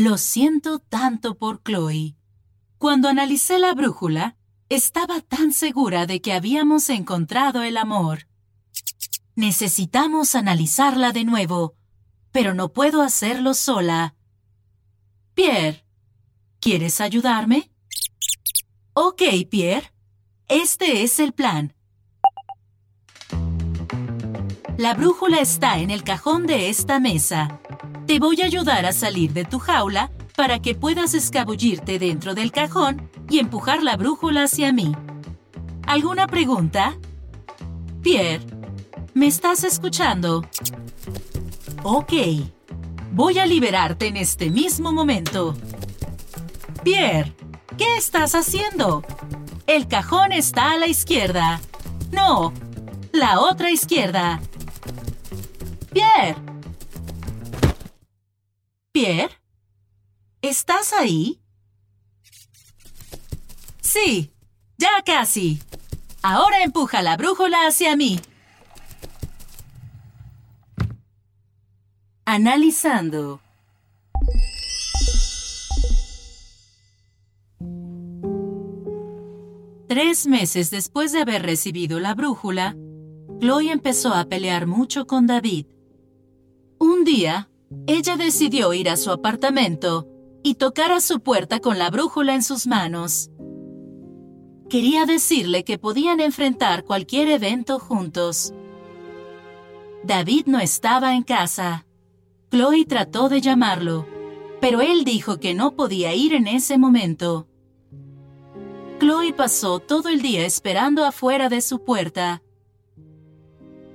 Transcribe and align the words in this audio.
Lo 0.00 0.16
siento 0.16 0.78
tanto 0.78 1.36
por 1.36 1.62
Chloe. 1.62 2.16
Cuando 2.78 3.10
analicé 3.10 3.58
la 3.58 3.74
brújula, 3.74 4.34
estaba 4.70 5.20
tan 5.20 5.52
segura 5.52 6.06
de 6.06 6.22
que 6.22 6.32
habíamos 6.32 6.88
encontrado 6.88 7.62
el 7.64 7.76
amor. 7.76 8.26
Necesitamos 9.34 10.34
analizarla 10.34 11.12
de 11.12 11.24
nuevo, 11.24 11.74
pero 12.32 12.54
no 12.54 12.72
puedo 12.72 13.02
hacerlo 13.02 13.52
sola. 13.52 14.14
Pierre, 15.34 15.84
¿quieres 16.60 17.02
ayudarme? 17.02 17.70
Ok, 18.94 19.20
Pierre. 19.50 19.92
Este 20.48 21.02
es 21.02 21.20
el 21.20 21.34
plan. 21.34 21.74
La 24.78 24.94
brújula 24.94 25.40
está 25.40 25.78
en 25.78 25.90
el 25.90 26.04
cajón 26.04 26.46
de 26.46 26.70
esta 26.70 27.00
mesa. 27.00 27.60
Te 28.10 28.18
voy 28.18 28.40
a 28.42 28.46
ayudar 28.46 28.86
a 28.86 28.92
salir 28.92 29.32
de 29.32 29.44
tu 29.44 29.60
jaula 29.60 30.10
para 30.34 30.58
que 30.58 30.74
puedas 30.74 31.14
escabullirte 31.14 32.00
dentro 32.00 32.34
del 32.34 32.50
cajón 32.50 33.08
y 33.28 33.38
empujar 33.38 33.84
la 33.84 33.96
brújula 33.96 34.42
hacia 34.42 34.72
mí. 34.72 34.90
¿Alguna 35.86 36.26
pregunta? 36.26 36.96
Pierre, 38.02 38.44
¿me 39.14 39.28
estás 39.28 39.62
escuchando? 39.62 40.44
Ok. 41.84 42.12
Voy 43.12 43.38
a 43.38 43.46
liberarte 43.46 44.08
en 44.08 44.16
este 44.16 44.50
mismo 44.50 44.90
momento. 44.92 45.54
Pierre, 46.82 47.32
¿qué 47.78 47.96
estás 47.96 48.34
haciendo? 48.34 49.04
El 49.68 49.86
cajón 49.86 50.32
está 50.32 50.72
a 50.72 50.78
la 50.78 50.88
izquierda. 50.88 51.60
No, 52.10 52.52
la 53.12 53.38
otra 53.38 53.70
izquierda. 53.70 54.40
Pierre. 55.92 56.49
Pierre. 58.92 59.30
¿Estás 60.42 60.92
ahí? 60.92 61.40
Sí, 63.80 64.32
ya 64.78 65.02
casi. 65.04 65.60
Ahora 66.22 66.62
empuja 66.62 67.02
la 67.02 67.16
brújula 67.16 67.66
hacia 67.66 67.96
mí. 67.96 68.20
Analizando. 72.24 73.40
Tres 79.88 80.26
meses 80.26 80.70
después 80.70 81.12
de 81.12 81.20
haber 81.20 81.42
recibido 81.42 81.98
la 81.98 82.14
brújula, 82.14 82.76
Chloe 83.40 83.72
empezó 83.72 84.14
a 84.14 84.26
pelear 84.26 84.66
mucho 84.66 85.06
con 85.06 85.26
David. 85.26 85.66
Un 86.78 87.04
día, 87.04 87.49
ella 87.86 88.16
decidió 88.16 88.72
ir 88.72 88.88
a 88.88 88.96
su 88.96 89.10
apartamento 89.10 90.08
y 90.42 90.54
tocar 90.54 90.92
a 90.92 91.00
su 91.00 91.20
puerta 91.20 91.60
con 91.60 91.78
la 91.78 91.90
brújula 91.90 92.34
en 92.34 92.42
sus 92.42 92.66
manos. 92.66 93.30
Quería 94.68 95.06
decirle 95.06 95.64
que 95.64 95.78
podían 95.78 96.20
enfrentar 96.20 96.84
cualquier 96.84 97.28
evento 97.28 97.78
juntos. 97.78 98.54
David 100.04 100.46
no 100.46 100.60
estaba 100.60 101.14
en 101.14 101.22
casa. 101.22 101.86
Chloe 102.50 102.84
trató 102.86 103.28
de 103.28 103.40
llamarlo, 103.40 104.06
pero 104.60 104.80
él 104.80 105.04
dijo 105.04 105.38
que 105.38 105.54
no 105.54 105.76
podía 105.76 106.14
ir 106.14 106.34
en 106.34 106.46
ese 106.46 106.78
momento. 106.78 107.46
Chloe 108.98 109.32
pasó 109.32 109.78
todo 109.78 110.08
el 110.08 110.22
día 110.22 110.44
esperando 110.44 111.04
afuera 111.04 111.48
de 111.48 111.60
su 111.60 111.84
puerta, 111.84 112.42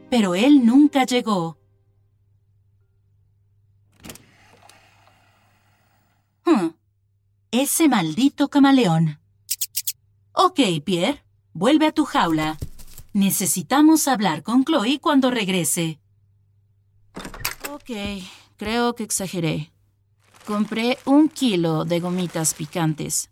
pero 0.09 0.35
él 0.35 0.65
nunca 0.65 1.05
llegó. 1.05 1.57
Ese 7.61 7.87
maldito 7.87 8.49
camaleón. 8.49 9.19
Ok, 10.33 10.59
Pierre, 10.83 11.23
vuelve 11.53 11.87
a 11.87 11.91
tu 11.91 12.05
jaula. 12.05 12.57
Necesitamos 13.13 14.07
hablar 14.07 14.43
con 14.43 14.65
Chloe 14.65 14.99
cuando 14.99 15.31
regrese. 15.31 15.99
Ok, 17.71 17.91
creo 18.57 18.95
que 18.95 19.03
exageré. 19.03 19.71
Compré 20.45 20.97
un 21.05 21.29
kilo 21.29 21.85
de 21.85 21.99
gomitas 21.99 22.53
picantes. 22.53 23.29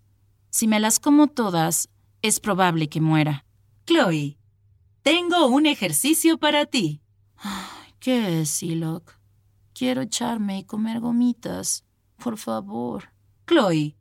Si 0.49 0.67
me 0.67 0.79
las 0.79 0.99
como 0.99 1.27
todas, 1.27 1.89
es 2.21 2.39
probable 2.39 2.87
que 2.87 3.01
muera. 3.01 3.45
Chloe, 3.85 4.37
tengo 5.01 5.47
un 5.47 5.65
ejercicio 5.65 6.37
para 6.37 6.65
ti. 6.65 7.01
¿Qué 7.99 8.41
es, 8.41 8.49
Siloc? 8.49 9.17
Quiero 9.73 10.01
echarme 10.01 10.59
y 10.59 10.63
comer 10.63 11.01
gomitas. 11.01 11.83
Por 12.17 12.37
favor. 12.37 13.11
Chloe, 13.45 13.97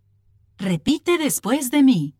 repite 0.62 1.18
después 1.18 1.70
de 1.70 1.82
mí. 1.82 2.14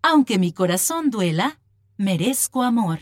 Aunque 0.00 0.38
mi 0.38 0.52
corazón 0.52 1.10
duela, 1.10 1.60
merezco 1.96 2.62
amor. 2.62 3.00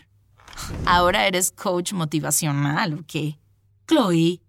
Ahora 0.85 1.27
eres 1.27 1.51
coach 1.51 1.93
motivacional, 1.93 2.95
¿o 2.95 3.05
qué? 3.05 3.39
Chloe, 3.87 4.41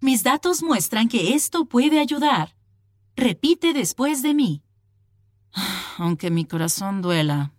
mis 0.00 0.22
datos 0.22 0.62
muestran 0.62 1.08
que 1.08 1.34
esto 1.34 1.66
puede 1.66 2.00
ayudar. 2.00 2.56
Repite 3.14 3.74
después 3.74 4.22
de 4.22 4.34
mí. 4.34 4.62
Aunque 5.98 6.30
mi 6.30 6.46
corazón 6.46 7.02
duela, 7.02 7.52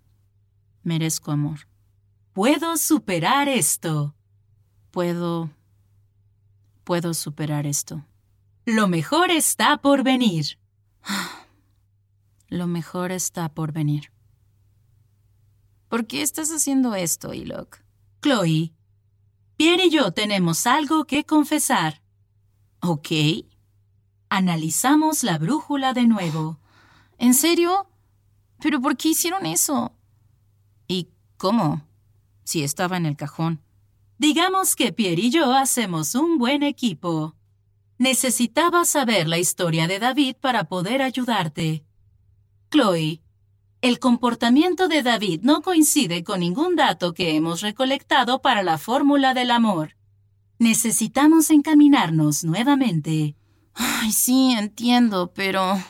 merezco 0.81 1.31
amor. 1.31 1.67
Puedo 2.33 2.77
superar 2.77 3.47
esto. 3.47 4.15
Puedo... 4.89 5.51
Puedo 6.83 7.13
superar 7.13 7.67
esto. 7.67 8.03
Lo 8.65 8.87
mejor 8.87 9.29
está 9.29 9.77
por 9.77 10.03
venir. 10.03 10.57
Lo 12.51 12.67
mejor 12.67 13.13
está 13.13 13.47
por 13.47 13.71
venir. 13.71 14.11
¿Por 15.87 16.05
qué 16.05 16.21
estás 16.21 16.49
haciendo 16.51 16.95
esto, 16.95 17.33
Ilok? 17.33 17.77
Chloe, 18.21 18.73
Pierre 19.55 19.85
y 19.85 19.89
yo 19.89 20.11
tenemos 20.11 20.67
algo 20.67 21.05
que 21.05 21.23
confesar. 21.23 22.01
¿Ok? 22.81 23.07
Analizamos 24.27 25.23
la 25.23 25.37
brújula 25.37 25.93
de 25.93 26.07
nuevo. 26.07 26.59
¿En 27.17 27.35
serio? 27.35 27.87
¿Pero 28.59 28.81
por 28.81 28.97
qué 28.97 29.09
hicieron 29.09 29.45
eso? 29.45 29.93
¿Y 30.89 31.07
cómo? 31.37 31.87
Si 32.43 32.63
estaba 32.63 32.97
en 32.97 33.05
el 33.05 33.15
cajón. 33.15 33.61
Digamos 34.17 34.75
que 34.75 34.91
Pierre 34.91 35.21
y 35.21 35.29
yo 35.29 35.53
hacemos 35.53 36.15
un 36.15 36.37
buen 36.37 36.63
equipo. 36.63 37.33
Necesitaba 37.97 38.83
saber 38.83 39.29
la 39.29 39.37
historia 39.37 39.87
de 39.87 39.99
David 39.99 40.35
para 40.41 40.65
poder 40.65 41.01
ayudarte. 41.01 41.85
Chloe, 42.71 43.21
el 43.81 43.99
comportamiento 43.99 44.87
de 44.87 45.03
David 45.03 45.41
no 45.43 45.61
coincide 45.61 46.23
con 46.23 46.39
ningún 46.39 46.77
dato 46.77 47.13
que 47.13 47.35
hemos 47.35 47.59
recolectado 47.59 48.41
para 48.41 48.63
la 48.63 48.77
fórmula 48.77 49.33
del 49.33 49.51
amor. 49.51 49.97
Necesitamos 50.57 51.49
encaminarnos 51.49 52.45
nuevamente. 52.45 53.35
Ay, 53.73 54.13
sí, 54.13 54.53
entiendo, 54.57 55.33
pero... 55.33 55.83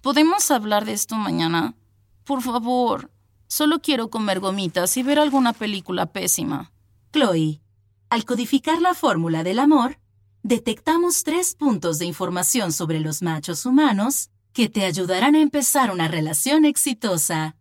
¿Podemos 0.00 0.50
hablar 0.50 0.84
de 0.84 0.94
esto 0.94 1.14
mañana? 1.14 1.76
Por 2.24 2.42
favor. 2.42 3.12
Solo 3.46 3.80
quiero 3.80 4.10
comer 4.10 4.40
gomitas 4.40 4.96
y 4.96 5.04
ver 5.04 5.20
alguna 5.20 5.52
película 5.52 6.06
pésima. 6.06 6.72
Chloe, 7.12 7.60
al 8.08 8.24
codificar 8.24 8.80
la 8.80 8.94
fórmula 8.94 9.44
del 9.44 9.60
amor, 9.60 10.00
detectamos 10.42 11.22
tres 11.22 11.54
puntos 11.54 12.00
de 12.00 12.06
información 12.06 12.72
sobre 12.72 12.98
los 12.98 13.22
machos 13.22 13.64
humanos 13.64 14.30
que 14.52 14.68
te 14.68 14.84
ayudarán 14.84 15.34
a 15.34 15.40
empezar 15.40 15.90
una 15.90 16.08
relación 16.08 16.64
exitosa. 16.64 17.56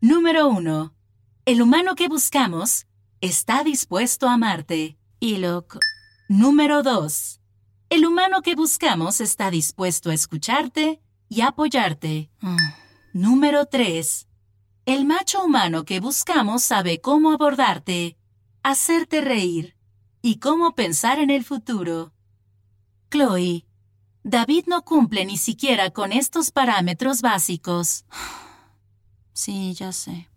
Número 0.00 0.48
1. 0.48 0.94
El 1.44 1.62
humano 1.62 1.94
que 1.94 2.08
buscamos 2.08 2.86
está 3.20 3.64
dispuesto 3.64 4.28
a 4.28 4.34
amarte. 4.34 4.98
Y 5.20 5.36
loco. 5.38 5.78
Número 6.28 6.82
2. 6.82 7.40
El 7.90 8.06
humano 8.06 8.42
que 8.42 8.54
buscamos 8.54 9.20
está 9.20 9.50
dispuesto 9.50 10.10
a 10.10 10.14
escucharte 10.14 11.00
y 11.28 11.42
apoyarte. 11.42 12.30
Ah. 12.40 12.56
Número 13.12 13.66
3. 13.66 14.26
El 14.84 15.04
macho 15.04 15.44
humano 15.44 15.84
que 15.84 16.00
buscamos 16.00 16.62
sabe 16.64 17.00
cómo 17.00 17.30
abordarte, 17.30 18.16
hacerte 18.62 19.20
reír 19.20 19.76
y 20.22 20.40
cómo 20.40 20.74
pensar 20.74 21.18
en 21.18 21.30
el 21.30 21.44
futuro. 21.44 22.12
Chloe, 23.10 23.66
David 24.24 24.64
no 24.66 24.84
cumple 24.84 25.24
ni 25.24 25.36
siquiera 25.36 25.90
con 25.90 26.12
estos 26.12 26.50
parámetros 26.50 27.22
básicos. 27.22 28.04
Sí, 29.32 29.74
ya 29.74 29.92
sé. 29.92 30.28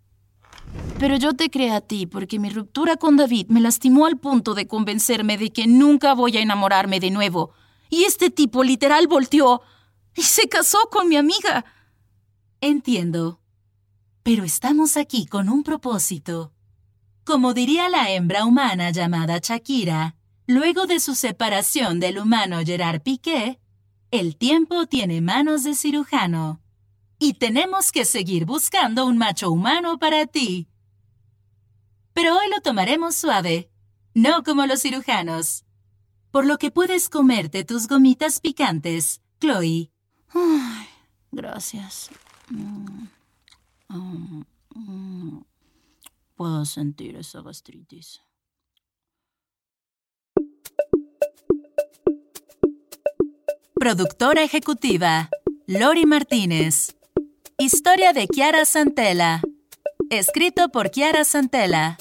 Pero 0.98 1.16
yo 1.16 1.34
te 1.34 1.50
creé 1.50 1.70
a 1.70 1.80
ti 1.80 2.06
porque 2.06 2.38
mi 2.38 2.50
ruptura 2.50 2.96
con 2.96 3.16
David 3.16 3.46
me 3.48 3.60
lastimó 3.60 4.06
al 4.06 4.18
punto 4.18 4.54
de 4.54 4.66
convencerme 4.66 5.38
de 5.38 5.52
que 5.52 5.66
nunca 5.66 6.14
voy 6.14 6.36
a 6.36 6.40
enamorarme 6.40 6.98
de 6.98 7.10
nuevo. 7.10 7.52
Y 7.88 8.04
este 8.04 8.30
tipo 8.30 8.64
literal 8.64 9.06
volteó 9.06 9.62
y 10.16 10.22
se 10.22 10.48
casó 10.48 10.78
con 10.90 11.08
mi 11.08 11.16
amiga. 11.16 11.64
Entiendo. 12.60 13.40
Pero 14.22 14.42
estamos 14.42 14.96
aquí 14.96 15.26
con 15.26 15.48
un 15.48 15.62
propósito. 15.62 16.52
Como 17.24 17.54
diría 17.54 17.88
la 17.88 18.10
hembra 18.10 18.44
humana 18.44 18.90
llamada 18.90 19.38
Shakira, 19.40 20.16
luego 20.46 20.86
de 20.86 20.98
su 20.98 21.14
separación 21.14 22.00
del 22.00 22.18
humano 22.18 22.58
Gerard 22.64 23.02
Piqué, 23.02 23.60
el 24.20 24.36
tiempo 24.36 24.86
tiene 24.86 25.20
manos 25.20 25.64
de 25.64 25.74
cirujano. 25.74 26.60
Y 27.18 27.34
tenemos 27.34 27.92
que 27.92 28.04
seguir 28.04 28.44
buscando 28.44 29.06
un 29.06 29.16
macho 29.16 29.50
humano 29.50 29.98
para 29.98 30.26
ti. 30.26 30.68
Pero 32.12 32.36
hoy 32.36 32.48
lo 32.54 32.60
tomaremos 32.60 33.14
suave, 33.14 33.70
no 34.14 34.42
como 34.42 34.66
los 34.66 34.82
cirujanos. 34.82 35.64
Por 36.30 36.46
lo 36.46 36.58
que 36.58 36.70
puedes 36.70 37.08
comerte 37.08 37.64
tus 37.64 37.88
gomitas 37.88 38.40
picantes, 38.40 39.22
Chloe. 39.40 39.90
Ay, 40.34 40.86
gracias. 41.32 42.10
Mm. 42.50 43.08
Mm, 43.88 44.44
mm. 44.74 45.44
Puedo 46.34 46.64
sentir 46.66 47.16
esa 47.16 47.40
gastritis. 47.40 48.20
Productora 53.86 54.42
ejecutiva, 54.42 55.30
Lori 55.68 56.06
Martínez. 56.06 56.96
Historia 57.56 58.12
de 58.12 58.26
Kiara 58.26 58.64
Santella. 58.64 59.42
Escrito 60.10 60.70
por 60.70 60.90
Kiara 60.90 61.22
Santella. 61.22 61.96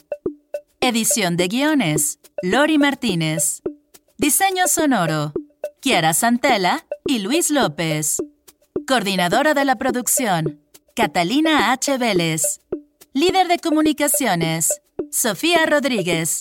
Edición 0.81 1.37
de 1.37 1.47
guiones, 1.47 2.17
Lori 2.41 2.79
Martínez. 2.79 3.61
Diseño 4.17 4.67
sonoro, 4.67 5.33
Kiara 5.79 6.15
Santella 6.15 6.87
y 7.05 7.19
Luis 7.19 7.51
López. 7.51 8.17
Coordinadora 8.87 9.53
de 9.53 9.65
la 9.65 9.75
producción, 9.75 10.59
Catalina 10.95 11.71
H. 11.71 11.99
Vélez. 11.99 12.61
Líder 13.13 13.47
de 13.47 13.59
comunicaciones, 13.59 14.81
Sofía 15.11 15.67
Rodríguez. 15.67 16.39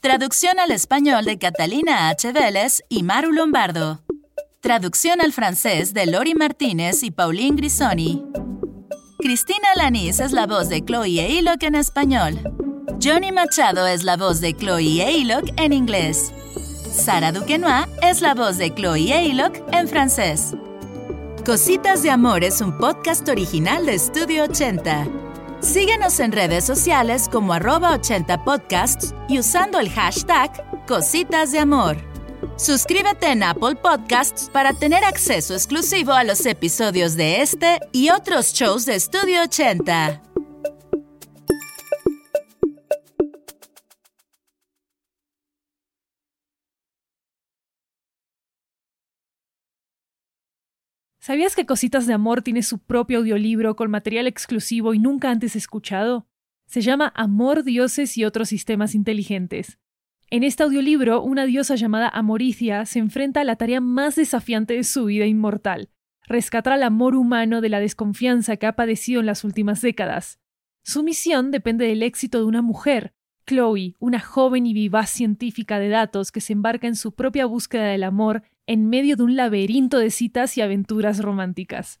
Traducción 0.00 0.58
al 0.58 0.70
español 0.70 1.26
de 1.26 1.38
Catalina 1.38 2.08
H. 2.08 2.32
Vélez 2.32 2.82
y 2.88 3.02
Maru 3.02 3.32
Lombardo. 3.32 4.02
Traducción 4.62 5.20
al 5.20 5.32
francés 5.32 5.92
de 5.92 6.06
Lori 6.06 6.36
Martínez 6.36 7.02
y 7.02 7.10
Pauline 7.10 7.56
Grisoni. 7.56 8.24
Cristina 9.18 9.66
Lanís 9.74 10.20
es 10.20 10.30
la 10.30 10.46
voz 10.46 10.68
de 10.68 10.84
Chloe 10.84 11.18
e 11.18 11.40
en 11.40 11.74
español. 11.74 12.38
Johnny 13.02 13.32
Machado 13.32 13.88
es 13.88 14.04
la 14.04 14.16
voz 14.16 14.40
de 14.40 14.54
Chloe 14.54 15.02
e 15.02 15.18
Ilok 15.18 15.48
en 15.56 15.72
inglés. 15.72 16.32
Sara 16.92 17.32
Duquenois 17.32 17.88
es 18.02 18.20
la 18.20 18.34
voz 18.34 18.56
de 18.56 18.72
Chloe 18.72 19.10
Ilok 19.24 19.58
en 19.72 19.88
francés. 19.88 20.54
Cositas 21.44 22.04
de 22.04 22.12
Amor 22.12 22.44
es 22.44 22.60
un 22.60 22.78
podcast 22.78 23.28
original 23.28 23.84
de 23.84 23.94
Estudio 23.94 24.44
80. 24.44 25.08
Síguenos 25.58 26.20
en 26.20 26.30
redes 26.30 26.64
sociales 26.64 27.28
como 27.28 27.52
arroba 27.52 27.94
80 27.94 28.44
podcasts 28.44 29.12
y 29.28 29.40
usando 29.40 29.80
el 29.80 29.90
hashtag 29.90 30.86
Cositas 30.86 31.50
de 31.50 31.58
Amor. 31.58 32.11
Suscríbete 32.56 33.32
en 33.32 33.42
Apple 33.42 33.76
Podcasts 33.76 34.48
para 34.52 34.72
tener 34.72 35.04
acceso 35.04 35.54
exclusivo 35.54 36.12
a 36.12 36.22
los 36.22 36.46
episodios 36.46 37.16
de 37.16 37.40
este 37.40 37.80
y 37.92 38.10
otros 38.10 38.52
shows 38.52 38.86
de 38.86 38.94
Estudio 38.94 39.42
80. 39.42 40.22
¿Sabías 51.18 51.56
que 51.56 51.66
Cositas 51.66 52.06
de 52.06 52.14
Amor 52.14 52.42
tiene 52.42 52.62
su 52.62 52.78
propio 52.78 53.18
audiolibro 53.18 53.76
con 53.76 53.90
material 53.90 54.26
exclusivo 54.26 54.92
y 54.92 54.98
nunca 54.98 55.30
antes 55.30 55.56
escuchado? 55.56 56.26
Se 56.66 56.80
llama 56.80 57.12
Amor, 57.14 57.64
Dioses 57.64 58.18
y 58.18 58.24
otros 58.24 58.48
sistemas 58.48 58.94
inteligentes. 58.94 59.78
En 60.32 60.44
este 60.44 60.62
audiolibro, 60.62 61.22
una 61.22 61.44
diosa 61.44 61.74
llamada 61.74 62.08
Amoricia 62.08 62.86
se 62.86 62.98
enfrenta 62.98 63.42
a 63.42 63.44
la 63.44 63.56
tarea 63.56 63.82
más 63.82 64.16
desafiante 64.16 64.72
de 64.72 64.82
su 64.82 65.04
vida 65.04 65.26
inmortal, 65.26 65.90
rescatar 66.26 66.72
al 66.72 66.84
amor 66.84 67.16
humano 67.16 67.60
de 67.60 67.68
la 67.68 67.80
desconfianza 67.80 68.56
que 68.56 68.64
ha 68.64 68.74
padecido 68.74 69.20
en 69.20 69.26
las 69.26 69.44
últimas 69.44 69.82
décadas. 69.82 70.40
Su 70.84 71.02
misión 71.02 71.50
depende 71.50 71.86
del 71.86 72.02
éxito 72.02 72.38
de 72.38 72.44
una 72.44 72.62
mujer, 72.62 73.12
Chloe, 73.46 73.94
una 73.98 74.20
joven 74.20 74.64
y 74.64 74.72
vivaz 74.72 75.10
científica 75.10 75.78
de 75.78 75.90
datos 75.90 76.32
que 76.32 76.40
se 76.40 76.54
embarca 76.54 76.86
en 76.86 76.96
su 76.96 77.12
propia 77.12 77.44
búsqueda 77.44 77.84
del 77.88 78.02
amor 78.02 78.42
en 78.66 78.88
medio 78.88 79.16
de 79.16 79.24
un 79.24 79.36
laberinto 79.36 79.98
de 79.98 80.10
citas 80.10 80.56
y 80.56 80.62
aventuras 80.62 81.20
románticas. 81.20 82.00